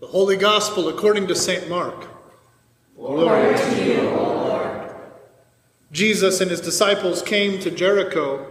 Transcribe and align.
The 0.00 0.06
Holy 0.06 0.38
Gospel 0.38 0.88
according 0.88 1.26
to 1.26 1.34
St. 1.34 1.68
Mark. 1.68 2.08
Glory 2.96 3.54
to 3.54 3.84
you, 3.84 4.08
O 4.08 4.32
Lord. 4.48 4.90
Jesus 5.92 6.40
and 6.40 6.50
his 6.50 6.62
disciples 6.62 7.20
came 7.20 7.60
to 7.60 7.70
Jericho. 7.70 8.50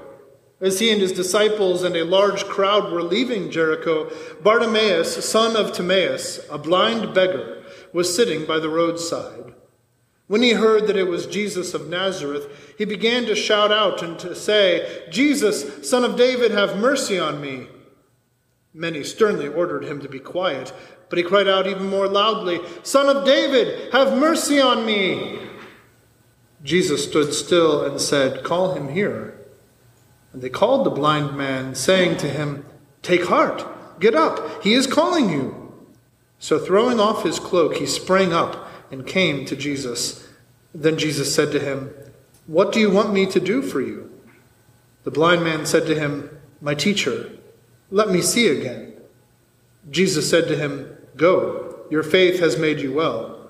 As 0.61 0.79
he 0.79 0.91
and 0.91 1.01
his 1.01 1.11
disciples 1.11 1.81
and 1.81 1.95
a 1.95 2.05
large 2.05 2.45
crowd 2.45 2.91
were 2.91 3.01
leaving 3.01 3.49
Jericho, 3.49 4.11
Bartimaeus, 4.43 5.27
son 5.27 5.55
of 5.55 5.73
Timaeus, 5.73 6.39
a 6.51 6.59
blind 6.59 7.15
beggar, 7.15 7.63
was 7.93 8.15
sitting 8.15 8.45
by 8.45 8.59
the 8.59 8.69
roadside. 8.69 9.55
When 10.27 10.43
he 10.43 10.51
heard 10.51 10.85
that 10.85 10.97
it 10.97 11.07
was 11.07 11.25
Jesus 11.25 11.73
of 11.73 11.89
Nazareth, 11.89 12.75
he 12.77 12.85
began 12.85 13.25
to 13.25 13.33
shout 13.33 13.71
out 13.71 14.03
and 14.03 14.19
to 14.19 14.35
say, 14.35 15.07
Jesus, 15.09 15.89
son 15.89 16.03
of 16.03 16.15
David, 16.15 16.51
have 16.51 16.77
mercy 16.77 17.17
on 17.17 17.41
me. 17.41 17.69
Many 18.79 19.03
sternly 19.03 19.49
ordered 19.49 19.83
him 19.83 19.99
to 19.99 20.07
be 20.07 20.19
quiet, 20.19 20.71
but 21.09 21.17
he 21.17 21.23
cried 21.25 21.49
out 21.49 21.67
even 21.67 21.89
more 21.89 22.07
loudly, 22.07 22.61
Son 22.81 23.13
of 23.13 23.25
David, 23.25 23.91
have 23.91 24.17
mercy 24.17 24.61
on 24.61 24.85
me. 24.85 25.37
Jesus 26.63 27.03
stood 27.03 27.33
still 27.33 27.83
and 27.83 27.99
said, 27.99 28.41
Call 28.41 28.75
him 28.75 28.87
here. 28.87 29.37
And 30.31 30.41
they 30.41 30.47
called 30.47 30.85
the 30.85 30.91
blind 30.91 31.35
man, 31.35 31.75
saying 31.75 32.19
to 32.19 32.29
him, 32.29 32.65
Take 33.01 33.25
heart, 33.25 33.67
get 33.99 34.15
up, 34.15 34.63
he 34.63 34.75
is 34.75 34.87
calling 34.87 35.29
you. 35.29 35.73
So 36.39 36.57
throwing 36.57 37.01
off 37.01 37.25
his 37.25 37.37
cloak, 37.37 37.75
he 37.75 37.85
sprang 37.85 38.31
up 38.31 38.71
and 38.89 39.05
came 39.05 39.43
to 39.47 39.57
Jesus. 39.57 40.25
Then 40.73 40.97
Jesus 40.97 41.35
said 41.35 41.51
to 41.51 41.59
him, 41.59 41.93
What 42.47 42.71
do 42.71 42.79
you 42.79 42.89
want 42.89 43.11
me 43.11 43.25
to 43.25 43.41
do 43.41 43.61
for 43.61 43.81
you? 43.81 44.09
The 45.03 45.11
blind 45.11 45.43
man 45.43 45.65
said 45.65 45.85
to 45.87 45.99
him, 45.99 46.29
My 46.61 46.75
teacher, 46.75 47.29
let 47.91 48.09
me 48.09 48.21
see 48.21 48.47
again. 48.47 48.93
Jesus 49.89 50.29
said 50.29 50.47
to 50.47 50.55
him, 50.55 50.95
Go, 51.15 51.85
your 51.89 52.03
faith 52.03 52.39
has 52.39 52.57
made 52.57 52.79
you 52.79 52.93
well. 52.93 53.49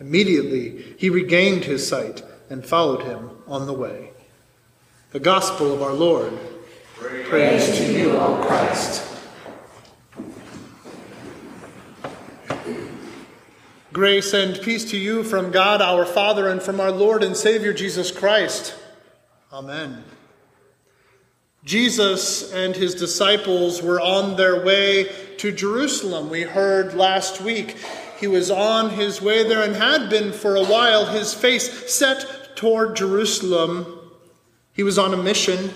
Immediately 0.00 0.94
he 0.98 1.10
regained 1.10 1.64
his 1.64 1.86
sight 1.86 2.22
and 2.48 2.64
followed 2.64 3.02
him 3.02 3.30
on 3.46 3.66
the 3.66 3.72
way. 3.72 4.10
The 5.10 5.20
Gospel 5.20 5.72
of 5.72 5.82
our 5.82 5.92
Lord. 5.92 6.32
Praise, 6.96 7.28
Praise 7.28 7.78
to 7.78 7.92
you, 7.92 8.12
O 8.12 8.44
Christ. 8.46 9.04
Grace 13.92 14.32
and 14.32 14.60
peace 14.60 14.90
to 14.90 14.98
you 14.98 15.24
from 15.24 15.50
God 15.50 15.82
our 15.82 16.04
Father 16.04 16.48
and 16.48 16.62
from 16.62 16.80
our 16.80 16.92
Lord 16.92 17.22
and 17.24 17.36
Savior 17.36 17.72
Jesus 17.72 18.12
Christ. 18.12 18.74
Amen. 19.52 20.04
Jesus 21.64 22.52
and 22.52 22.74
his 22.74 22.94
disciples 22.94 23.82
were 23.82 24.00
on 24.00 24.36
their 24.36 24.64
way 24.64 25.10
to 25.38 25.52
Jerusalem. 25.52 26.30
We 26.30 26.42
heard 26.42 26.94
last 26.94 27.40
week 27.40 27.76
he 28.18 28.26
was 28.26 28.50
on 28.50 28.90
his 28.90 29.22
way 29.22 29.48
there 29.48 29.62
and 29.62 29.76
had 29.76 30.10
been 30.10 30.32
for 30.32 30.56
a 30.56 30.64
while, 30.64 31.06
his 31.06 31.34
face 31.34 31.92
set 31.92 32.56
toward 32.56 32.96
Jerusalem. 32.96 34.10
He 34.72 34.82
was 34.82 34.98
on 34.98 35.14
a 35.14 35.22
mission. 35.22 35.72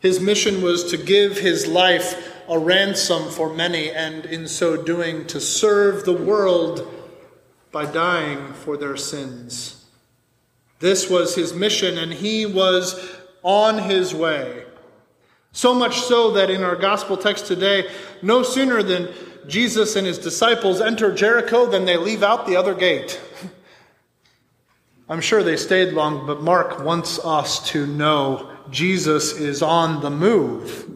His 0.00 0.20
mission 0.20 0.62
was 0.62 0.90
to 0.90 0.96
give 0.96 1.38
his 1.38 1.66
life 1.66 2.34
a 2.48 2.58
ransom 2.58 3.30
for 3.30 3.52
many, 3.52 3.90
and 3.90 4.24
in 4.24 4.48
so 4.48 4.82
doing, 4.82 5.26
to 5.26 5.40
serve 5.40 6.04
the 6.04 6.12
world 6.12 6.92
by 7.72 7.84
dying 7.84 8.52
for 8.54 8.76
their 8.76 8.96
sins. 8.96 9.84
This 10.78 11.10
was 11.10 11.34
his 11.34 11.52
mission, 11.52 11.98
and 11.98 12.12
he 12.12 12.46
was 12.46 13.16
on 13.42 13.78
his 13.78 14.14
way. 14.14 14.64
So 15.58 15.74
much 15.74 16.02
so 16.02 16.30
that 16.34 16.50
in 16.50 16.62
our 16.62 16.76
gospel 16.76 17.16
text 17.16 17.46
today, 17.46 17.90
no 18.22 18.44
sooner 18.44 18.80
than 18.80 19.08
Jesus 19.48 19.96
and 19.96 20.06
his 20.06 20.16
disciples 20.16 20.80
enter 20.80 21.12
Jericho 21.12 21.66
than 21.66 21.84
they 21.84 21.96
leave 21.96 22.22
out 22.22 22.46
the 22.46 22.54
other 22.54 22.74
gate. 22.74 23.20
I'm 25.08 25.20
sure 25.20 25.42
they 25.42 25.56
stayed 25.56 25.94
long, 25.94 26.28
but 26.28 26.42
Mark 26.42 26.84
wants 26.84 27.18
us 27.24 27.58
to 27.70 27.88
know 27.88 28.52
Jesus 28.70 29.32
is 29.32 29.60
on 29.60 30.00
the 30.00 30.10
move. 30.10 30.88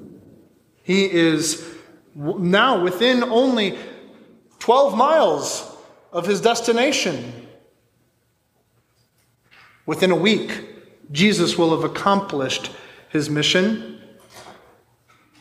He 0.85 1.11
is 1.11 1.69
now 2.15 2.81
within 2.81 3.25
only 3.25 3.77
12 4.61 4.97
miles 4.97 5.77
of 6.13 6.25
his 6.25 6.41
destination. 6.41 7.49
Within 9.87 10.13
a 10.13 10.17
week, 10.17 10.69
Jesus 11.11 11.59
will 11.59 11.73
have 11.73 11.83
accomplished 11.83 12.71
his 13.09 13.29
mission. 13.29 13.92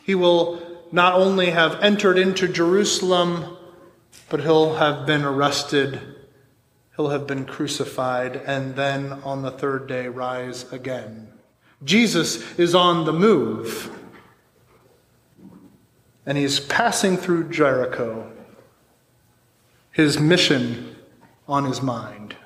He 0.04 0.14
will 0.14 0.60
not 0.90 1.14
only 1.14 1.50
have 1.50 1.80
entered 1.80 2.18
into 2.18 2.48
Jerusalem, 2.48 3.56
but 4.28 4.40
he'll 4.40 4.74
have 4.74 5.06
been 5.06 5.24
arrested, 5.24 6.00
he'll 6.96 7.10
have 7.10 7.26
been 7.26 7.44
crucified, 7.44 8.36
and 8.36 8.76
then 8.76 9.12
on 9.24 9.42
the 9.42 9.50
third 9.50 9.86
day 9.86 10.08
rise 10.08 10.70
again. 10.72 11.28
Jesus 11.84 12.58
is 12.58 12.74
on 12.74 13.04
the 13.04 13.12
move, 13.12 13.90
and 16.26 16.38
he's 16.38 16.60
passing 16.60 17.16
through 17.16 17.50
Jericho, 17.50 18.30
his 19.90 20.20
mission 20.20 20.96
on 21.48 21.64
his 21.64 21.82
mind. 21.82 22.36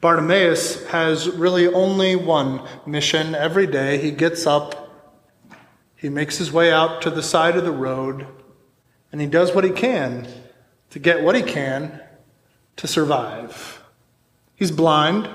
Bartimaeus 0.00 0.86
has 0.86 1.28
really 1.28 1.68
only 1.68 2.16
one 2.16 2.66
mission 2.86 3.34
every 3.34 3.66
day. 3.66 3.98
He 3.98 4.10
gets 4.10 4.46
up 4.46 4.89
he 6.00 6.08
makes 6.08 6.38
his 6.38 6.50
way 6.50 6.72
out 6.72 7.02
to 7.02 7.10
the 7.10 7.22
side 7.22 7.58
of 7.58 7.64
the 7.64 7.70
road 7.70 8.26
and 9.12 9.20
he 9.20 9.26
does 9.26 9.54
what 9.54 9.64
he 9.64 9.70
can 9.70 10.26
to 10.88 10.98
get 10.98 11.22
what 11.22 11.34
he 11.34 11.42
can 11.42 12.00
to 12.76 12.86
survive. 12.86 13.82
He's 14.54 14.70
blind. 14.70 15.28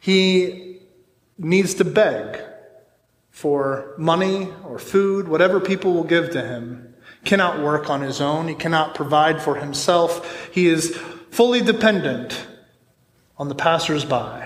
He 0.00 0.80
needs 1.36 1.74
to 1.74 1.84
beg 1.84 2.40
for 3.28 3.94
money 3.98 4.48
or 4.64 4.78
food, 4.78 5.28
whatever 5.28 5.60
people 5.60 5.92
will 5.92 6.04
give 6.04 6.30
to 6.30 6.40
him. 6.40 6.94
Cannot 7.26 7.60
work 7.60 7.90
on 7.90 8.00
his 8.00 8.18
own. 8.22 8.48
He 8.48 8.54
cannot 8.54 8.94
provide 8.94 9.42
for 9.42 9.56
himself. 9.56 10.48
He 10.54 10.68
is 10.68 10.96
fully 11.30 11.60
dependent 11.60 12.46
on 13.36 13.50
the 13.50 13.54
passersby. 13.54 14.42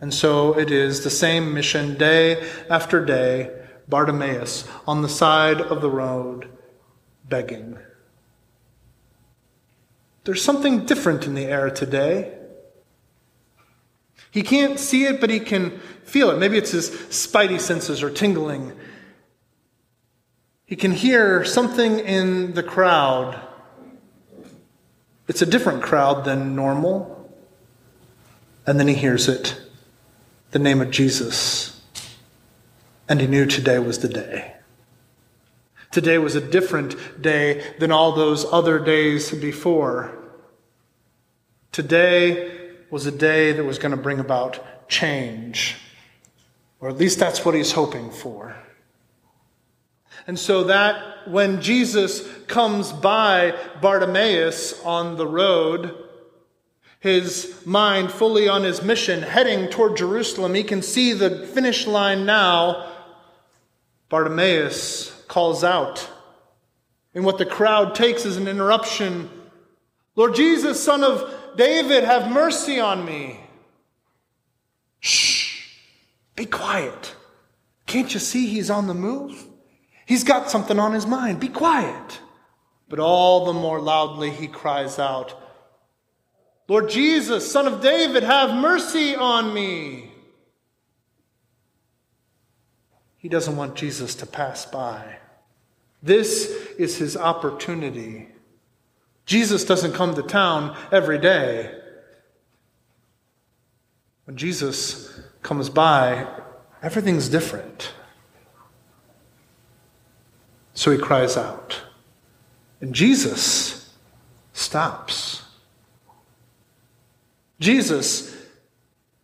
And 0.00 0.14
so 0.14 0.58
it 0.58 0.70
is 0.70 1.04
the 1.04 1.10
same 1.10 1.52
mission 1.52 1.98
day 1.98 2.48
after 2.70 3.04
day 3.04 3.58
Bartimaeus 3.88 4.66
on 4.86 5.02
the 5.02 5.08
side 5.08 5.60
of 5.60 5.80
the 5.80 5.90
road 5.90 6.48
begging. 7.28 7.78
There's 10.24 10.42
something 10.42 10.86
different 10.86 11.26
in 11.26 11.34
the 11.34 11.44
air 11.44 11.70
today. 11.70 12.38
He 14.30 14.42
can't 14.42 14.78
see 14.78 15.04
it, 15.04 15.20
but 15.20 15.30
he 15.30 15.40
can 15.40 15.78
feel 16.04 16.30
it. 16.30 16.38
Maybe 16.38 16.56
it's 16.56 16.70
his 16.70 16.90
spidey 16.90 17.60
senses 17.60 18.02
are 18.02 18.10
tingling. 18.10 18.72
He 20.64 20.76
can 20.76 20.92
hear 20.92 21.44
something 21.44 21.98
in 21.98 22.54
the 22.54 22.62
crowd. 22.62 23.40
It's 25.28 25.42
a 25.42 25.46
different 25.46 25.82
crowd 25.82 26.24
than 26.24 26.56
normal. 26.56 27.30
And 28.66 28.78
then 28.78 28.88
he 28.88 28.94
hears 28.94 29.28
it 29.28 29.60
the 30.52 30.58
name 30.58 30.80
of 30.80 30.90
Jesus 30.90 31.71
and 33.12 33.20
he 33.20 33.26
knew 33.26 33.44
today 33.44 33.78
was 33.78 33.98
the 33.98 34.08
day. 34.08 34.54
Today 35.90 36.16
was 36.16 36.34
a 36.34 36.40
different 36.40 37.20
day 37.20 37.74
than 37.78 37.92
all 37.92 38.12
those 38.12 38.46
other 38.50 38.78
days 38.78 39.30
before. 39.32 40.16
Today 41.72 42.70
was 42.90 43.04
a 43.04 43.10
day 43.10 43.52
that 43.52 43.64
was 43.64 43.78
going 43.78 43.90
to 43.90 43.98
bring 43.98 44.18
about 44.18 44.88
change, 44.88 45.76
or 46.80 46.88
at 46.88 46.96
least 46.96 47.18
that's 47.18 47.44
what 47.44 47.54
he's 47.54 47.72
hoping 47.72 48.10
for. 48.10 48.56
And 50.26 50.38
so 50.38 50.64
that 50.64 51.28
when 51.28 51.60
Jesus 51.60 52.26
comes 52.46 52.92
by 52.94 53.54
Bartimaeus 53.82 54.80
on 54.84 55.18
the 55.18 55.26
road, 55.26 55.94
his 56.98 57.60
mind 57.66 58.10
fully 58.10 58.48
on 58.48 58.62
his 58.62 58.82
mission, 58.82 59.20
heading 59.20 59.68
toward 59.68 59.98
Jerusalem, 59.98 60.54
he 60.54 60.64
can 60.64 60.80
see 60.80 61.12
the 61.12 61.46
finish 61.48 61.86
line 61.86 62.24
now 62.24 62.88
Bartimaeus 64.12 65.24
calls 65.26 65.64
out 65.64 66.06
And 67.14 67.24
what 67.24 67.38
the 67.38 67.46
crowd 67.46 67.94
takes 67.94 68.26
as 68.26 68.36
an 68.36 68.46
interruption 68.46 69.30
Lord 70.14 70.34
Jesus, 70.34 70.84
son 70.84 71.02
of 71.02 71.56
David, 71.56 72.04
have 72.04 72.30
mercy 72.30 72.78
on 72.78 73.06
me. 73.06 73.40
Shh, 75.00 75.66
be 76.36 76.44
quiet. 76.44 77.14
Can't 77.86 78.12
you 78.12 78.20
see 78.20 78.46
he's 78.46 78.68
on 78.68 78.88
the 78.88 78.94
move? 78.94 79.46
He's 80.04 80.22
got 80.22 80.50
something 80.50 80.78
on 80.78 80.92
his 80.92 81.06
mind. 81.06 81.40
Be 81.40 81.48
quiet. 81.48 82.20
But 82.90 82.98
all 82.98 83.46
the 83.46 83.54
more 83.54 83.80
loudly 83.80 84.28
he 84.28 84.48
cries 84.48 84.98
out, 84.98 85.34
Lord 86.68 86.90
Jesus, 86.90 87.50
son 87.50 87.66
of 87.66 87.80
David, 87.80 88.22
have 88.22 88.54
mercy 88.54 89.16
on 89.16 89.54
me. 89.54 90.11
He 93.22 93.28
doesn't 93.28 93.56
want 93.56 93.76
Jesus 93.76 94.16
to 94.16 94.26
pass 94.26 94.66
by. 94.66 95.18
This 96.02 96.50
is 96.76 96.96
his 96.96 97.16
opportunity. 97.16 98.26
Jesus 99.26 99.64
doesn't 99.64 99.92
come 99.92 100.16
to 100.16 100.22
town 100.24 100.76
every 100.90 101.18
day. 101.18 101.72
When 104.24 104.36
Jesus 104.36 105.20
comes 105.40 105.68
by, 105.68 106.26
everything's 106.82 107.28
different. 107.28 107.92
So 110.74 110.90
he 110.90 110.98
cries 110.98 111.36
out. 111.36 111.80
And 112.80 112.92
Jesus 112.92 113.94
stops. 114.52 115.44
Jesus 117.60 118.36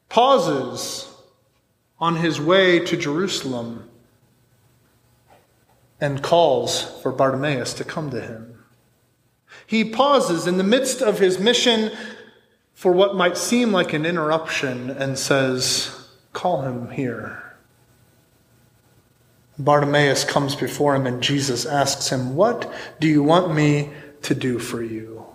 pauses 0.08 1.07
on 2.00 2.16
his 2.16 2.40
way 2.40 2.78
to 2.80 2.96
Jerusalem 2.96 3.88
and 6.00 6.22
calls 6.22 6.82
for 7.02 7.10
Bartimaeus 7.10 7.74
to 7.74 7.84
come 7.84 8.10
to 8.10 8.20
him. 8.20 8.64
He 9.66 9.84
pauses 9.84 10.46
in 10.46 10.56
the 10.56 10.64
midst 10.64 11.02
of 11.02 11.18
his 11.18 11.38
mission 11.38 11.90
for 12.74 12.92
what 12.92 13.16
might 13.16 13.36
seem 13.36 13.72
like 13.72 13.92
an 13.92 14.06
interruption 14.06 14.90
and 14.90 15.18
says, 15.18 15.94
Call 16.32 16.62
him 16.62 16.90
here. 16.90 17.42
Bartimaeus 19.58 20.24
comes 20.24 20.54
before 20.54 20.94
him, 20.94 21.06
and 21.06 21.20
Jesus 21.20 21.66
asks 21.66 22.10
him, 22.10 22.36
What 22.36 22.72
do 23.00 23.08
you 23.08 23.24
want 23.24 23.52
me 23.52 23.90
to 24.22 24.34
do 24.34 24.60
for 24.60 24.82
you? 24.82 25.26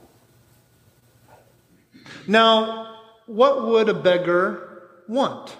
Now, 2.25 2.99
what 3.25 3.67
would 3.67 3.89
a 3.89 3.93
beggar 3.93 4.83
want? 5.09 5.57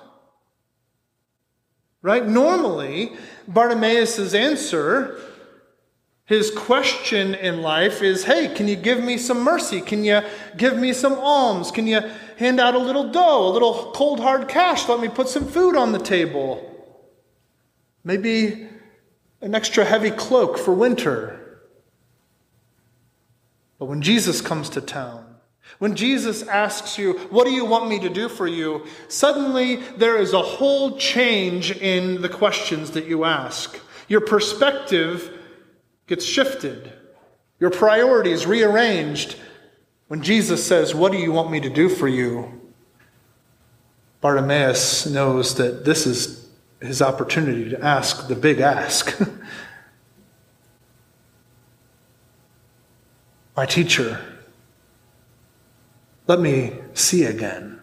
Right? 2.03 2.27
Normally, 2.27 3.13
Bartimaeus' 3.47 4.33
answer, 4.33 5.17
his 6.25 6.51
question 6.51 7.33
in 7.33 7.61
life 7.61 8.03
is 8.03 8.25
Hey, 8.25 8.53
can 8.53 8.67
you 8.67 8.75
give 8.75 9.01
me 9.01 9.17
some 9.17 9.41
mercy? 9.41 9.79
Can 9.79 10.03
you 10.03 10.21
give 10.57 10.77
me 10.77 10.91
some 10.91 11.13
alms? 11.13 11.71
Can 11.71 11.87
you 11.87 12.01
hand 12.37 12.59
out 12.59 12.75
a 12.75 12.79
little 12.79 13.09
dough, 13.09 13.47
a 13.47 13.51
little 13.51 13.91
cold 13.95 14.19
hard 14.19 14.49
cash? 14.49 14.87
Let 14.89 14.99
me 14.99 15.07
put 15.07 15.29
some 15.29 15.47
food 15.47 15.77
on 15.77 15.93
the 15.93 15.99
table. 15.99 16.69
Maybe 18.03 18.67
an 19.39 19.55
extra 19.55 19.85
heavy 19.85 20.11
cloak 20.11 20.57
for 20.57 20.73
winter. 20.73 21.39
But 23.79 23.85
when 23.85 24.01
Jesus 24.01 24.41
comes 24.41 24.69
to 24.71 24.81
town, 24.81 25.32
when 25.79 25.95
Jesus 25.95 26.43
asks 26.43 26.97
you, 26.97 27.13
What 27.29 27.45
do 27.45 27.51
you 27.51 27.65
want 27.65 27.89
me 27.89 27.99
to 27.99 28.09
do 28.09 28.29
for 28.29 28.47
you? 28.47 28.85
suddenly 29.07 29.77
there 29.97 30.17
is 30.17 30.33
a 30.33 30.41
whole 30.41 30.97
change 30.97 31.71
in 31.71 32.21
the 32.21 32.29
questions 32.29 32.91
that 32.91 33.05
you 33.05 33.23
ask. 33.23 33.79
Your 34.07 34.21
perspective 34.21 35.31
gets 36.07 36.25
shifted, 36.25 36.93
your 37.59 37.69
priorities 37.69 38.45
rearranged. 38.45 39.35
When 40.07 40.21
Jesus 40.21 40.65
says, 40.65 40.93
What 40.93 41.11
do 41.11 41.17
you 41.17 41.31
want 41.31 41.49
me 41.51 41.59
to 41.61 41.69
do 41.69 41.89
for 41.89 42.07
you? 42.07 42.61
Bartimaeus 44.21 45.05
knows 45.05 45.55
that 45.55 45.83
this 45.83 46.05
is 46.05 46.47
his 46.79 47.01
opportunity 47.01 47.69
to 47.69 47.83
ask 47.83 48.27
the 48.27 48.35
big 48.35 48.59
ask. 48.59 49.19
My 53.55 53.65
teacher, 53.65 54.19
let 56.27 56.39
me 56.39 56.73
see 56.93 57.23
again. 57.23 57.79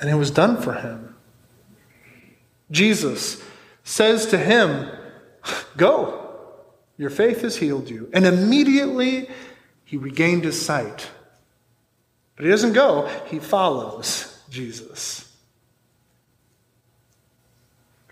And 0.00 0.08
it 0.08 0.14
was 0.14 0.30
done 0.30 0.60
for 0.60 0.74
him. 0.74 1.16
Jesus 2.70 3.42
says 3.82 4.26
to 4.26 4.38
him, 4.38 4.90
Go, 5.76 6.36
your 6.96 7.10
faith 7.10 7.42
has 7.42 7.56
healed 7.56 7.88
you. 7.88 8.08
And 8.12 8.26
immediately 8.26 9.28
he 9.84 9.96
regained 9.96 10.44
his 10.44 10.60
sight. 10.60 11.08
But 12.36 12.44
he 12.44 12.50
doesn't 12.50 12.74
go, 12.74 13.08
he 13.26 13.38
follows 13.38 14.40
Jesus 14.50 15.28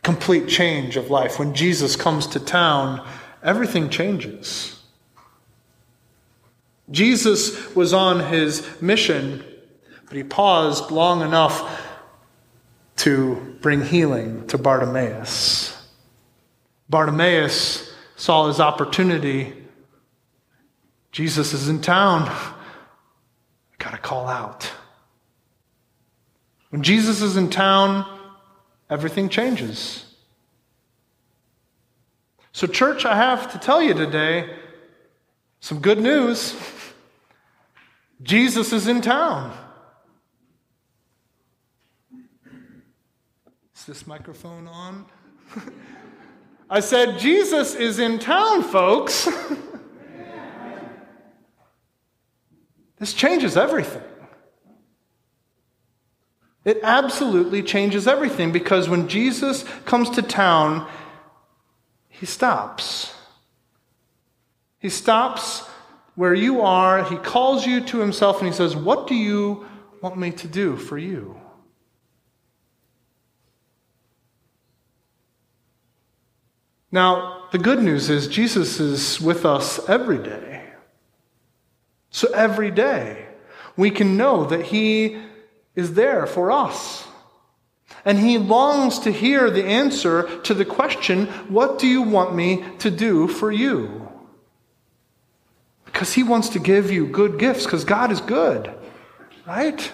complete 0.07 0.47
change 0.47 0.97
of 0.97 1.11
life. 1.11 1.37
When 1.37 1.53
Jesus 1.53 1.97
comes 1.97 2.29
to 2.29 2.39
town, 2.39 3.05
everything 3.43 3.91
changes. 3.91 4.76
Jesus 6.91 7.75
was 7.75 7.93
on 7.93 8.21
his 8.33 8.67
mission, 8.81 9.45
but 10.07 10.17
he 10.17 10.23
paused 10.23 10.91
long 10.91 11.23
enough 11.23 11.83
to 12.97 13.57
bring 13.61 13.85
healing 13.85 14.47
to 14.49 14.59
Bartimaeus. 14.59 15.73
Bartimaeus 16.89 17.93
saw 18.17 18.47
his 18.47 18.61
opportunity. 18.61 19.53
Jesus 21.13 21.53
is 21.53 21.69
in 21.69 21.81
town. 21.81 22.23
I 22.23 22.55
got 23.79 23.91
to 23.91 23.99
call 23.99 24.29
out. 24.29 24.71
When 26.71 26.83
Jesus 26.83 27.21
is 27.21 27.37
in 27.37 27.51
town, 27.51 28.07
everything 28.89 29.29
changes. 29.29 30.05
So, 32.53 32.67
church, 32.67 33.05
I 33.05 33.17
have 33.17 33.53
to 33.53 33.59
tell 33.59 33.83
you 33.83 33.93
today 33.93 34.49
some 35.61 35.81
good 35.81 35.99
news. 35.99 36.55
Jesus 38.23 38.73
is 38.73 38.89
in 38.89 39.03
town. 39.03 39.57
Is 43.75 43.85
this 43.87 44.07
microphone 44.07 44.67
on? 44.69 45.07
I 46.71 46.81
said, 46.81 47.19
Jesus 47.19 47.75
is 47.75 47.99
in 47.99 48.19
town, 48.19 48.63
folks. 48.63 49.29
this 52.99 53.13
changes 53.13 53.57
everything. 53.57 54.03
It 56.65 56.81
absolutely 56.83 57.63
changes 57.63 58.09
everything 58.09 58.51
because 58.51 58.89
when 58.89 59.07
Jesus 59.07 59.63
comes 59.85 60.11
to 60.11 60.23
town, 60.23 60.89
he 62.09 62.27
stops. 62.27 63.15
He 64.81 64.89
stops 64.89 65.63
where 66.17 66.35
you 66.35 66.63
are, 66.63 67.05
he 67.05 67.17
calls 67.17 67.67
you 67.67 67.81
to 67.83 67.99
himself, 67.99 68.39
and 68.39 68.49
he 68.49 68.53
says, 68.53 68.75
What 68.75 69.07
do 69.07 69.15
you 69.15 69.67
want 70.03 70.19
me 70.19 70.33
to 70.33 70.49
do 70.49 70.77
for 70.77 70.99
you? 70.99 71.41
Now, 76.91 77.45
the 77.53 77.59
good 77.59 77.83
news 77.83 78.09
is 78.09 78.27
Jesus 78.27 78.81
is 78.81 79.21
with 79.21 79.45
us 79.45 79.87
every 79.89 80.19
day. 80.19 80.65
So 82.11 82.33
every 82.33 82.71
day, 82.71 83.27
we 83.77 83.91
can 83.91 84.17
know 84.17 84.47
that 84.47 84.63
he 84.63 85.21
is 85.75 85.93
there 85.95 86.27
for 86.27 86.51
us. 86.51 87.07
And 88.07 88.19
he 88.19 88.39
longs 88.39 89.01
to 89.01 89.13
hear 89.13 89.51
the 89.51 89.65
answer 89.65 90.41
to 90.45 90.55
the 90.55 90.65
question, 90.65 91.27
What 91.49 91.79
do 91.79 91.87
you 91.87 92.01
want 92.03 92.35
me 92.35 92.65
to 92.79 92.91
do 92.91 93.29
for 93.29 93.53
you? 93.53 94.06
Because 95.97 96.13
he 96.13 96.23
wants 96.23 96.51
to 96.51 96.59
give 96.59 96.91
you 96.91 97.07
good 97.07 97.39
gifts, 97.39 97.65
because 97.65 97.87
God 97.87 98.13
is 98.13 98.21
good, 98.21 98.71
right? 99.47 99.91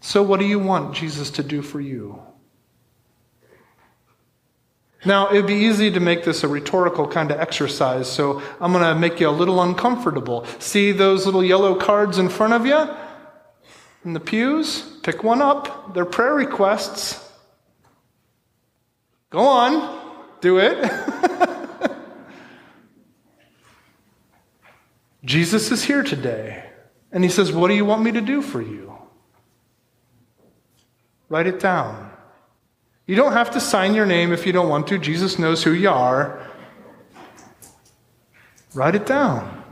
So, 0.00 0.22
what 0.22 0.40
do 0.40 0.46
you 0.46 0.58
want 0.58 0.94
Jesus 0.94 1.28
to 1.32 1.42
do 1.42 1.60
for 1.60 1.82
you? 1.82 2.22
Now, 5.04 5.28
it'd 5.28 5.46
be 5.46 5.52
easy 5.52 5.90
to 5.90 6.00
make 6.00 6.24
this 6.24 6.44
a 6.44 6.48
rhetorical 6.48 7.06
kind 7.06 7.30
of 7.30 7.38
exercise, 7.38 8.10
so 8.10 8.40
I'm 8.58 8.72
going 8.72 8.82
to 8.82 8.98
make 8.98 9.20
you 9.20 9.28
a 9.28 9.36
little 9.36 9.62
uncomfortable. 9.62 10.46
See 10.58 10.90
those 10.90 11.26
little 11.26 11.44
yellow 11.44 11.74
cards 11.74 12.16
in 12.16 12.30
front 12.30 12.54
of 12.54 12.64
you 12.64 12.88
in 14.06 14.14
the 14.14 14.20
pews? 14.20 14.80
Pick 15.02 15.22
one 15.22 15.42
up. 15.42 15.92
They're 15.92 16.06
prayer 16.06 16.34
requests. 16.34 17.22
Go 19.28 19.40
on, 19.40 20.00
do 20.40 20.56
it. 20.56 21.50
Jesus 25.34 25.72
is 25.72 25.82
here 25.82 26.04
today, 26.04 26.62
and 27.10 27.24
he 27.24 27.28
says, 27.28 27.50
What 27.50 27.66
do 27.66 27.74
you 27.74 27.84
want 27.84 28.04
me 28.04 28.12
to 28.12 28.20
do 28.20 28.40
for 28.40 28.62
you? 28.62 28.96
Write 31.28 31.48
it 31.48 31.58
down. 31.58 32.12
You 33.08 33.16
don't 33.16 33.32
have 33.32 33.50
to 33.50 33.60
sign 33.60 33.96
your 33.96 34.06
name 34.06 34.32
if 34.32 34.46
you 34.46 34.52
don't 34.52 34.68
want 34.68 34.86
to. 34.86 34.96
Jesus 34.96 35.36
knows 35.36 35.64
who 35.64 35.72
you 35.72 35.90
are. 35.90 36.48
Write 38.74 38.94
it 38.94 39.06
down. 39.06 39.64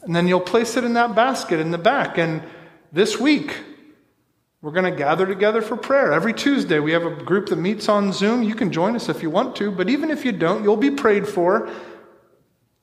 And 0.00 0.16
then 0.16 0.26
you'll 0.28 0.40
place 0.40 0.78
it 0.78 0.84
in 0.84 0.94
that 0.94 1.14
basket 1.14 1.60
in 1.60 1.72
the 1.72 1.78
back. 1.78 2.16
And 2.16 2.42
this 2.90 3.20
week, 3.20 3.54
we're 4.62 4.72
going 4.72 4.90
to 4.90 4.96
gather 4.96 5.26
together 5.26 5.60
for 5.60 5.76
prayer. 5.76 6.14
Every 6.14 6.32
Tuesday, 6.32 6.78
we 6.78 6.92
have 6.92 7.04
a 7.04 7.14
group 7.22 7.50
that 7.50 7.56
meets 7.56 7.90
on 7.90 8.14
Zoom. 8.14 8.42
You 8.42 8.54
can 8.54 8.72
join 8.72 8.96
us 8.96 9.10
if 9.10 9.22
you 9.22 9.28
want 9.28 9.56
to, 9.56 9.70
but 9.70 9.90
even 9.90 10.10
if 10.10 10.24
you 10.24 10.32
don't, 10.32 10.62
you'll 10.62 10.78
be 10.78 10.92
prayed 10.92 11.28
for. 11.28 11.68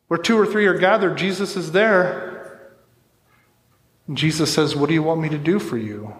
Where 0.09 0.17
two 0.17 0.37
or 0.37 0.45
three 0.47 0.65
are 0.65 0.77
gathered, 0.77 1.17
Jesus 1.17 1.55
is 1.55 1.71
there. 1.71 2.71
And 4.07 4.17
Jesus 4.17 4.51
says, 4.51 4.75
What 4.75 4.87
do 4.87 4.95
you 4.95 5.03
want 5.03 5.21
me 5.21 5.29
to 5.29 5.37
do 5.37 5.59
for 5.59 5.77
you? 5.77 6.15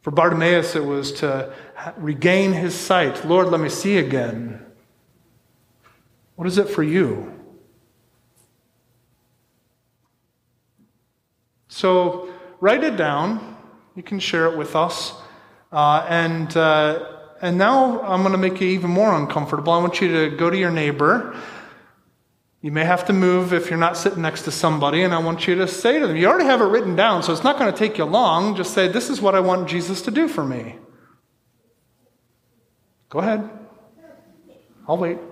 For 0.00 0.10
Bartimaeus, 0.10 0.74
it 0.74 0.84
was 0.84 1.12
to 1.20 1.52
regain 1.98 2.54
his 2.54 2.74
sight. 2.74 3.26
Lord, 3.26 3.48
let 3.48 3.60
me 3.60 3.68
see 3.68 3.98
again. 3.98 4.64
What 6.36 6.48
is 6.48 6.56
it 6.56 6.70
for 6.70 6.82
you? 6.82 7.38
So 11.68 12.32
write 12.60 12.82
it 12.82 12.96
down. 12.96 13.58
You 13.94 14.02
can 14.02 14.20
share 14.20 14.46
it 14.46 14.56
with 14.56 14.74
us. 14.74 15.12
Uh, 15.70 16.06
and, 16.08 16.56
uh, 16.56 17.17
and 17.40 17.56
now 17.58 18.00
I'm 18.02 18.22
going 18.22 18.32
to 18.32 18.38
make 18.38 18.60
you 18.60 18.68
even 18.68 18.90
more 18.90 19.14
uncomfortable. 19.14 19.72
I 19.72 19.78
want 19.78 20.00
you 20.00 20.08
to 20.30 20.36
go 20.36 20.50
to 20.50 20.56
your 20.56 20.70
neighbor. 20.70 21.36
You 22.60 22.72
may 22.72 22.84
have 22.84 23.04
to 23.06 23.12
move 23.12 23.52
if 23.52 23.70
you're 23.70 23.78
not 23.78 23.96
sitting 23.96 24.22
next 24.22 24.42
to 24.42 24.50
somebody, 24.50 25.02
and 25.02 25.14
I 25.14 25.18
want 25.18 25.46
you 25.46 25.54
to 25.56 25.68
say 25.68 26.00
to 26.00 26.08
them, 26.08 26.16
you 26.16 26.26
already 26.26 26.46
have 26.46 26.60
it 26.60 26.64
written 26.64 26.96
down, 26.96 27.22
so 27.22 27.32
it's 27.32 27.44
not 27.44 27.56
going 27.58 27.72
to 27.72 27.78
take 27.78 27.98
you 27.98 28.04
long. 28.04 28.56
Just 28.56 28.74
say, 28.74 28.88
This 28.88 29.08
is 29.10 29.20
what 29.20 29.36
I 29.36 29.40
want 29.40 29.68
Jesus 29.68 30.02
to 30.02 30.10
do 30.10 30.26
for 30.26 30.44
me. 30.44 30.74
Go 33.10 33.20
ahead. 33.20 33.48
I'll 34.88 34.96
wait. 34.96 35.18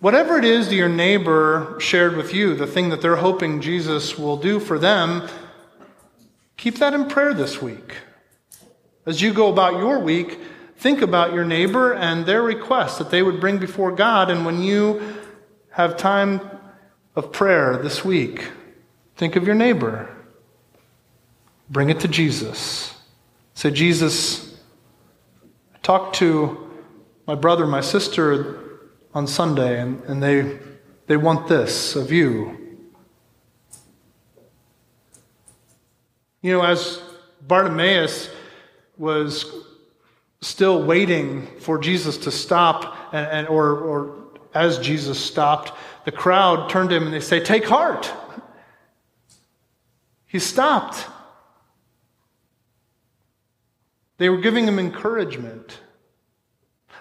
Whatever 0.00 0.38
it 0.38 0.44
is 0.44 0.72
your 0.72 0.88
neighbor 0.88 1.76
shared 1.80 2.16
with 2.16 2.32
you, 2.32 2.54
the 2.54 2.68
thing 2.68 2.90
that 2.90 3.00
they're 3.00 3.16
hoping 3.16 3.60
Jesus 3.60 4.16
will 4.16 4.36
do 4.36 4.60
for 4.60 4.78
them, 4.78 5.28
keep 6.58 6.76
that 6.78 6.92
in 6.92 7.08
prayer 7.08 7.32
this 7.32 7.62
week. 7.62 7.94
As 9.06 9.22
you 9.22 9.32
go 9.32 9.50
about 9.50 9.78
your 9.78 10.00
week, 10.00 10.38
think 10.76 11.00
about 11.00 11.32
your 11.32 11.46
neighbor 11.46 11.94
and 11.94 12.26
their 12.26 12.42
requests 12.42 12.98
that 12.98 13.10
they 13.10 13.22
would 13.22 13.40
bring 13.40 13.56
before 13.56 13.92
God. 13.92 14.30
And 14.30 14.44
when 14.44 14.62
you 14.62 15.16
have 15.70 15.96
time 15.96 16.42
of 17.16 17.32
prayer 17.32 17.78
this 17.78 18.04
week, 18.04 18.48
think 19.16 19.36
of 19.36 19.46
your 19.46 19.54
neighbor. 19.54 20.14
Bring 21.70 21.88
it 21.88 22.00
to 22.00 22.08
Jesus. 22.08 22.94
Say, 23.54 23.70
Jesus, 23.70 24.54
I 25.74 25.78
talked 25.82 26.16
to 26.16 26.70
my 27.26 27.34
brother, 27.34 27.66
my 27.66 27.80
sister 27.80 28.80
on 29.14 29.26
Sunday, 29.26 29.80
and, 29.80 30.02
and 30.04 30.22
they, 30.22 30.58
they 31.06 31.16
want 31.16 31.48
this 31.48 31.96
of 31.96 32.12
you. 32.12 32.67
You 36.40 36.52
know, 36.52 36.62
as 36.62 37.02
Bartimaeus 37.46 38.30
was 38.96 39.44
still 40.40 40.82
waiting 40.82 41.46
for 41.60 41.78
Jesus 41.78 42.16
to 42.18 42.30
stop, 42.30 43.12
and, 43.12 43.26
and, 43.26 43.48
or, 43.48 43.78
or 43.78 44.24
as 44.54 44.78
Jesus 44.78 45.18
stopped, 45.18 45.72
the 46.04 46.12
crowd 46.12 46.70
turned 46.70 46.90
to 46.90 46.96
him 46.96 47.04
and 47.04 47.12
they 47.12 47.20
say, 47.20 47.40
Take 47.40 47.66
heart. 47.66 48.12
He 50.26 50.38
stopped. 50.38 51.06
They 54.18 54.28
were 54.28 54.38
giving 54.38 54.66
him 54.66 54.78
encouragement, 54.78 55.80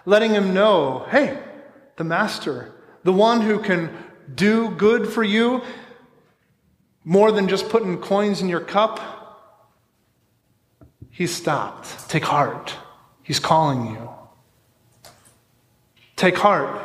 letting 0.05 0.31
him 0.31 0.53
know, 0.53 1.05
hey, 1.09 1.41
the 1.97 2.03
Master, 2.03 2.73
the 3.03 3.11
one 3.11 3.41
who 3.41 3.59
can 3.59 3.91
do 4.33 4.69
good 4.69 5.07
for 5.07 5.23
you 5.23 5.61
more 7.03 7.31
than 7.31 7.47
just 7.47 7.69
putting 7.69 7.97
coins 7.97 8.41
in 8.41 8.49
your 8.49 8.59
cup, 8.59 9.16
he 11.17 11.27
stopped. 11.27 12.09
Take 12.09 12.23
heart. 12.23 12.75
He's 13.23 13.39
calling 13.39 13.87
you. 13.87 14.09
Take 16.15 16.37
heart. 16.37 16.81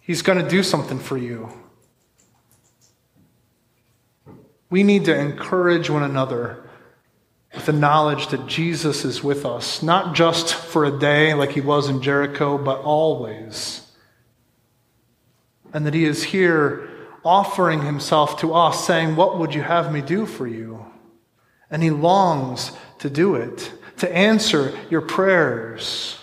He's 0.00 0.22
going 0.22 0.42
to 0.42 0.48
do 0.48 0.62
something 0.62 0.98
for 0.98 1.16
you. 1.16 1.48
We 4.70 4.82
need 4.82 5.04
to 5.04 5.14
encourage 5.14 5.90
one 5.90 6.02
another 6.02 6.68
with 7.54 7.66
the 7.66 7.72
knowledge 7.72 8.28
that 8.28 8.46
Jesus 8.46 9.04
is 9.04 9.22
with 9.22 9.44
us, 9.44 9.82
not 9.82 10.14
just 10.14 10.54
for 10.54 10.86
a 10.86 10.98
day 10.98 11.34
like 11.34 11.50
he 11.52 11.60
was 11.60 11.88
in 11.88 12.00
Jericho, 12.00 12.56
but 12.56 12.80
always 12.80 13.82
and 15.72 15.86
that 15.86 15.94
He 15.94 16.04
is 16.04 16.22
here 16.22 16.88
offering 17.24 17.82
Himself 17.82 18.40
to 18.40 18.54
us, 18.54 18.86
saying, 18.86 19.16
What 19.16 19.38
would 19.38 19.54
you 19.54 19.62
have 19.62 19.92
me 19.92 20.00
do 20.00 20.26
for 20.26 20.46
you? 20.46 20.86
And 21.70 21.82
He 21.82 21.90
longs 21.90 22.72
to 23.02 23.10
do 23.10 23.34
it, 23.34 23.72
to 23.98 24.16
answer 24.16 24.72
your 24.88 25.00
prayers. 25.00 26.16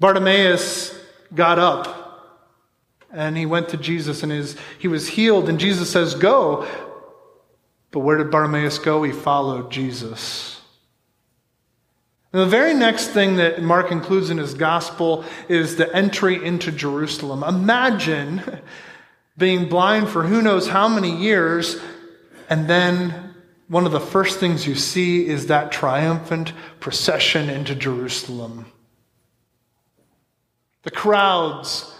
Bartimaeus 0.00 0.98
got 1.32 1.60
up 1.60 2.00
and 3.12 3.36
he 3.36 3.46
went 3.46 3.68
to 3.68 3.76
Jesus 3.76 4.24
and 4.24 4.32
his, 4.32 4.56
he 4.80 4.88
was 4.88 5.06
healed, 5.06 5.48
and 5.48 5.60
Jesus 5.60 5.88
says, 5.90 6.14
Go. 6.14 6.66
But 7.92 8.00
where 8.00 8.16
did 8.16 8.30
Bartimaeus 8.30 8.78
go? 8.78 9.04
He 9.04 9.12
followed 9.12 9.70
Jesus. 9.70 10.60
The 12.32 12.46
very 12.46 12.74
next 12.74 13.08
thing 13.08 13.36
that 13.36 13.62
Mark 13.62 13.92
includes 13.92 14.30
in 14.30 14.38
his 14.38 14.54
gospel 14.54 15.24
is 15.48 15.76
the 15.76 15.94
entry 15.94 16.44
into 16.44 16.72
Jerusalem. 16.72 17.42
Imagine 17.42 18.60
being 19.36 19.68
blind 19.68 20.08
for 20.08 20.24
who 20.24 20.42
knows 20.42 20.68
how 20.68 20.88
many 20.88 21.16
years, 21.16 21.80
and 22.48 22.68
then 22.68 23.29
one 23.70 23.86
of 23.86 23.92
the 23.92 24.00
first 24.00 24.40
things 24.40 24.66
you 24.66 24.74
see 24.74 25.28
is 25.28 25.46
that 25.46 25.70
triumphant 25.70 26.52
procession 26.80 27.48
into 27.48 27.72
Jerusalem. 27.76 28.66
The 30.82 30.90
crowds 30.90 31.94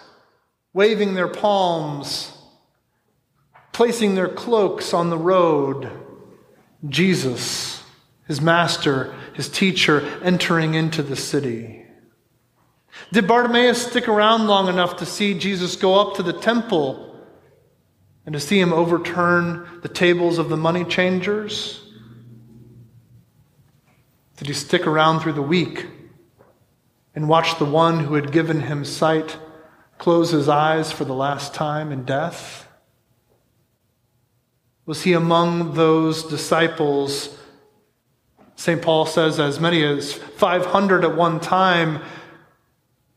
waving 0.73 1.15
their 1.15 1.29
palms, 1.29 2.37
placing 3.71 4.17
their 4.17 4.29
cloaks 4.29 4.93
on 4.93 5.11
the 5.11 5.17
road. 5.19 5.93
Jesus, 6.89 7.85
his 8.27 8.41
master, 8.41 9.15
his 9.35 9.49
teacher, 9.49 10.01
entering 10.25 10.75
into 10.75 11.05
the 11.05 11.15
city. 11.15 11.87
Did 13.13 13.29
Bartimaeus 13.29 13.87
stick 13.87 14.09
around 14.09 14.49
long 14.49 14.67
enough 14.67 14.97
to 14.97 15.07
see 15.07 15.39
Jesus 15.39 15.77
go 15.77 16.01
up 16.01 16.17
to 16.17 16.25
the 16.25 16.33
temple 16.33 17.10
and 18.31 18.35
to 18.35 18.39
see 18.39 18.61
him 18.61 18.73
overturn 18.73 19.67
the 19.83 19.89
tables 19.89 20.39
of 20.39 20.49
the 20.49 20.57
money 20.57 20.85
changers? 20.85 21.83
Did 24.37 24.47
he 24.47 24.55
stick 24.55 24.87
around 24.87 25.19
through 25.19 25.33
the 25.33 25.43
week 25.43 25.89
and 27.13 27.29
watch 27.29 27.59
the 27.59 27.65
one 27.65 27.99
who 27.99 28.15
had 28.15 28.31
given 28.31 28.61
him 28.61 28.85
sight 28.85 29.37
close 29.99 30.31
his 30.31 30.49
eyes 30.49 30.93
for 30.93 31.05
the 31.05 31.13
last 31.13 31.55
time 31.55 31.91
in 31.91 32.05
death? 32.05 32.69
Was 34.87 35.03
he 35.03 35.13
among 35.13 35.75
those 35.75 36.23
disciples 36.23 37.37
St. 38.55 38.81
Paul 38.81 39.07
says 39.07 39.41
as 39.41 39.59
many 39.59 39.83
as 39.83 40.13
500 40.13 41.05
at 41.05 41.17
one 41.17 41.41
time 41.41 42.01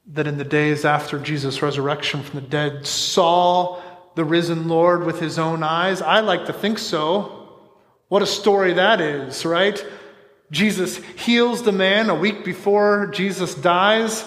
that 0.07 0.25
in 0.25 0.39
the 0.39 0.43
days 0.43 0.85
after 0.85 1.19
Jesus' 1.19 1.61
resurrection 1.61 2.23
from 2.23 2.39
the 2.39 2.47
dead 2.47 2.87
saw 2.87 3.79
the 4.15 4.25
risen 4.25 4.67
Lord 4.67 5.05
with 5.05 5.19
his 5.19 5.39
own 5.39 5.63
eyes. 5.63 6.01
I 6.01 6.19
like 6.19 6.45
to 6.45 6.53
think 6.53 6.77
so. 6.77 7.49
What 8.07 8.21
a 8.21 8.27
story 8.27 8.73
that 8.73 9.01
is, 9.01 9.45
right? 9.45 9.83
Jesus 10.51 10.97
heals 10.97 11.63
the 11.63 11.71
man 11.71 12.09
a 12.09 12.15
week 12.15 12.45
before 12.45 13.07
Jesus 13.07 13.55
dies, 13.55 14.23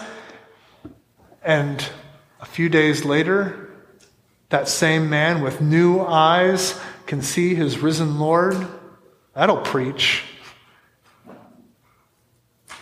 and 1.44 1.88
a 2.40 2.46
few 2.46 2.68
days 2.68 3.04
later, 3.04 3.70
that 4.48 4.68
same 4.68 5.08
man 5.08 5.40
with 5.40 5.60
new 5.60 6.00
eyes 6.00 6.80
can 7.06 7.22
see 7.22 7.54
his 7.54 7.78
risen 7.78 8.18
Lord. 8.18 8.56
That'll 9.34 9.58
preach. 9.58 10.24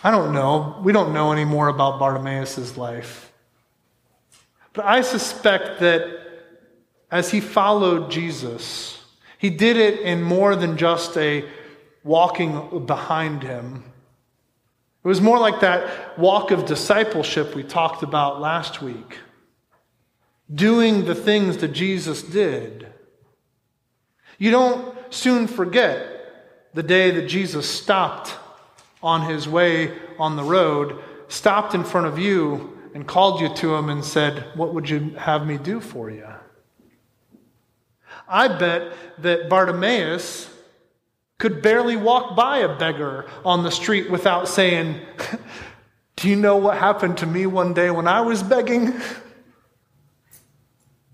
I 0.03 0.11
don't 0.11 0.33
know. 0.33 0.79
We 0.83 0.93
don't 0.93 1.13
know 1.13 1.31
any 1.31 1.45
more 1.45 1.67
about 1.67 1.99
Bartimaeus' 1.99 2.77
life. 2.77 3.31
But 4.73 4.85
I 4.85 5.01
suspect 5.01 5.79
that 5.79 6.34
as 7.11 7.31
he 7.31 7.39
followed 7.39 8.11
Jesus, 8.11 9.03
he 9.37 9.49
did 9.49 9.77
it 9.77 9.99
in 10.01 10.21
more 10.21 10.55
than 10.55 10.77
just 10.77 11.17
a 11.17 11.45
walking 12.03 12.85
behind 12.85 13.43
him. 13.43 13.83
It 15.03 15.07
was 15.07 15.21
more 15.21 15.39
like 15.39 15.59
that 15.59 16.17
walk 16.17 16.51
of 16.51 16.65
discipleship 16.65 17.53
we 17.53 17.63
talked 17.63 18.01
about 18.01 18.41
last 18.41 18.81
week. 18.81 19.19
Doing 20.53 21.05
the 21.05 21.15
things 21.15 21.57
that 21.57 21.69
Jesus 21.69 22.21
did. 22.21 22.87
You 24.37 24.51
don't 24.51 24.95
soon 25.13 25.47
forget 25.47 26.07
the 26.73 26.83
day 26.83 27.11
that 27.11 27.27
Jesus 27.27 27.69
stopped 27.69 28.35
on 29.01 29.29
his 29.29 29.47
way 29.47 29.91
on 30.17 30.35
the 30.35 30.43
road 30.43 31.01
stopped 31.27 31.73
in 31.73 31.83
front 31.83 32.07
of 32.07 32.19
you 32.19 32.77
and 32.93 33.07
called 33.07 33.41
you 33.41 33.53
to 33.55 33.75
him 33.75 33.89
and 33.89 34.03
said, 34.03 34.45
What 34.55 34.73
would 34.73 34.89
you 34.89 35.11
have 35.17 35.45
me 35.45 35.57
do 35.57 35.79
for 35.79 36.09
you? 36.09 36.27
I 38.27 38.47
bet 38.47 38.93
that 39.19 39.49
Bartimaeus 39.49 40.49
could 41.37 41.61
barely 41.61 41.95
walk 41.95 42.35
by 42.35 42.59
a 42.59 42.77
beggar 42.77 43.29
on 43.43 43.63
the 43.63 43.71
street 43.71 44.09
without 44.09 44.47
saying, 44.47 44.99
Do 46.15 46.29
you 46.29 46.35
know 46.35 46.57
what 46.57 46.77
happened 46.77 47.17
to 47.19 47.25
me 47.25 47.45
one 47.45 47.73
day 47.73 47.91
when 47.91 48.07
I 48.07 48.21
was 48.21 48.41
begging? 48.41 48.93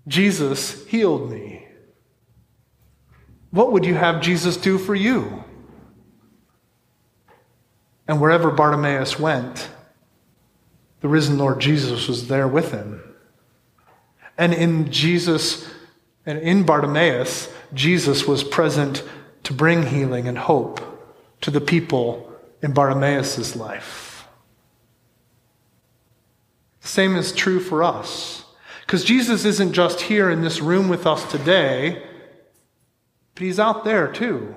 Jesus 0.08 0.86
healed 0.86 1.30
me. 1.30 1.66
What 3.50 3.72
would 3.72 3.84
you 3.84 3.94
have 3.94 4.22
Jesus 4.22 4.56
do 4.56 4.78
for 4.78 4.94
you? 4.94 5.44
And 8.08 8.20
wherever 8.20 8.50
Bartimaeus 8.50 9.18
went, 9.18 9.68
the 11.00 11.08
risen 11.08 11.38
Lord 11.38 11.60
Jesus 11.60 12.08
was 12.08 12.28
there 12.28 12.48
with 12.48 12.72
him. 12.72 13.02
And 14.38 14.54
in 14.54 14.90
Jesus 14.90 15.68
and 16.24 16.38
in 16.38 16.64
Bartimaeus, 16.64 17.52
Jesus 17.74 18.26
was 18.26 18.44
present 18.44 19.02
to 19.44 19.52
bring 19.52 19.86
healing 19.86 20.28
and 20.28 20.38
hope 20.38 20.80
to 21.40 21.50
the 21.50 21.60
people 21.60 22.32
in 22.62 22.72
Bartimaeus' 22.72 23.56
life. 23.56 24.26
The 26.82 26.88
same 26.88 27.16
is 27.16 27.32
true 27.32 27.60
for 27.60 27.82
us. 27.82 28.44
Because 28.86 29.04
Jesus 29.04 29.44
isn't 29.44 29.72
just 29.72 30.02
here 30.02 30.30
in 30.30 30.42
this 30.42 30.60
room 30.60 30.88
with 30.88 31.06
us 31.06 31.24
today, 31.30 32.02
but 33.34 33.42
he's 33.42 33.58
out 33.58 33.84
there 33.84 34.12
too. 34.12 34.54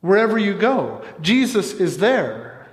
Wherever 0.00 0.38
you 0.38 0.54
go, 0.54 1.02
Jesus 1.20 1.72
is 1.72 1.98
there. 1.98 2.68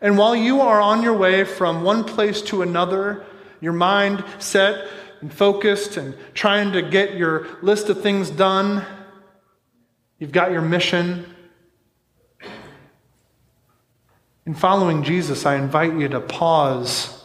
And 0.00 0.16
while 0.16 0.36
you 0.36 0.60
are 0.60 0.80
on 0.80 1.02
your 1.02 1.16
way 1.16 1.42
from 1.44 1.82
one 1.82 2.04
place 2.04 2.40
to 2.42 2.62
another, 2.62 3.26
your 3.60 3.72
mind 3.72 4.22
set 4.38 4.88
and 5.20 5.32
focused 5.32 5.96
and 5.96 6.14
trying 6.34 6.72
to 6.72 6.82
get 6.82 7.14
your 7.14 7.46
list 7.62 7.88
of 7.88 8.02
things 8.02 8.30
done, 8.30 8.84
you've 10.18 10.32
got 10.32 10.50
your 10.50 10.62
mission. 10.62 11.34
In 14.46 14.54
following 14.54 15.02
Jesus, 15.02 15.44
I 15.44 15.56
invite 15.56 15.94
you 15.94 16.08
to 16.08 16.20
pause 16.20 17.24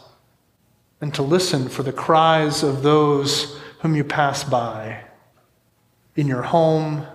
and 1.00 1.14
to 1.14 1.22
listen 1.22 1.68
for 1.68 1.82
the 1.82 1.92
cries 1.92 2.62
of 2.62 2.82
those 2.82 3.58
whom 3.80 3.94
you 3.94 4.04
pass 4.04 4.44
by 4.44 5.04
in 6.16 6.26
your 6.26 6.42
home, 6.42 7.06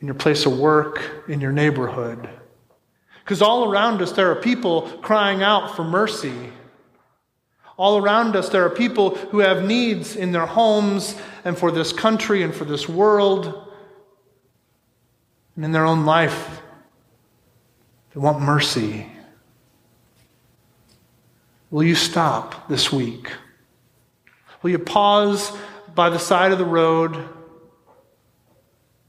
in 0.00 0.06
your 0.06 0.14
place 0.14 0.46
of 0.46 0.58
work, 0.58 1.24
in 1.28 1.40
your 1.40 1.52
neighborhood. 1.52 2.28
Because 3.24 3.40
all 3.40 3.70
around 3.70 4.02
us, 4.02 4.12
there 4.12 4.30
are 4.30 4.36
people 4.36 4.82
crying 5.02 5.42
out 5.42 5.74
for 5.74 5.82
mercy. 5.82 6.52
All 7.76 7.98
around 7.98 8.36
us, 8.36 8.48
there 8.48 8.64
are 8.64 8.70
people 8.70 9.16
who 9.16 9.40
have 9.40 9.64
needs 9.64 10.14
in 10.14 10.32
their 10.32 10.46
homes 10.46 11.16
and 11.44 11.58
for 11.58 11.70
this 11.72 11.92
country 11.92 12.42
and 12.42 12.54
for 12.54 12.64
this 12.64 12.88
world 12.88 13.72
and 15.56 15.64
in 15.64 15.72
their 15.72 15.84
own 15.84 16.06
life. 16.06 16.60
They 18.12 18.20
want 18.20 18.40
mercy. 18.40 19.06
Will 21.70 21.82
you 21.82 21.96
stop 21.96 22.68
this 22.68 22.92
week? 22.92 23.28
Will 24.62 24.70
you 24.70 24.78
pause 24.78 25.52
by 25.94 26.10
the 26.10 26.18
side 26.18 26.52
of 26.52 26.58
the 26.58 26.64
road 26.64 27.28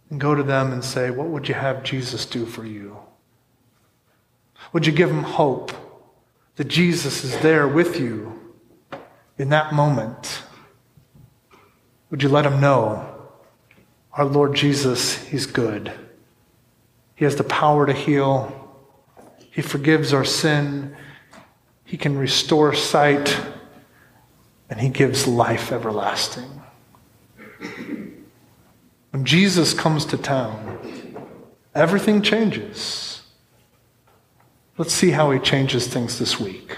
and 0.10 0.20
go 0.20 0.34
to 0.34 0.44
them 0.44 0.74
and 0.74 0.84
say, 0.84 1.12
What 1.12 1.28
would 1.28 1.48
you 1.48 1.54
have 1.54 1.84
Jesus 1.84 2.26
do 2.26 2.46
for 2.46 2.66
you? 2.66 2.98
Would 4.74 4.88
you 4.88 4.92
give 4.92 5.10
them 5.10 5.24
hope 5.24 5.72
that 6.56 6.68
Jesus 6.68 7.24
is 7.24 7.38
there 7.40 7.68
with 7.68 8.00
you 8.00 8.45
in 9.38 9.50
that 9.50 9.74
moment? 9.74 10.44
Would 12.10 12.24
you 12.24 12.30
let 12.30 12.46
him 12.46 12.62
know 12.62 13.12
our 14.14 14.26
Lord 14.26 14.56
Jesus, 14.56 15.16
He's 15.26 15.46
good? 15.46 15.92
He 17.16 17.26
has 17.26 17.36
the 17.36 17.44
power 17.44 17.86
to 17.86 17.94
heal. 17.94 18.62
He 19.52 19.62
forgives 19.62 20.14
our 20.14 20.26
sin. 20.26 20.96
He 21.86 21.98
can 21.98 22.18
restore 22.18 22.74
sight. 22.74 23.40
And 24.70 24.80
He 24.80 24.90
gives 24.90 25.28
life 25.28 25.72
everlasting. 25.72 26.50
When 29.12 29.24
Jesus 29.24 29.74
comes 29.74 30.06
to 30.08 30.18
town, 30.18 30.80
everything 31.74 32.22
changes. 32.22 33.22
Let's 34.78 34.94
see 34.94 35.12
how 35.12 35.32
He 35.32 35.40
changes 35.40 35.88
things 35.88 36.20
this 36.20 36.40
week. 36.40 36.78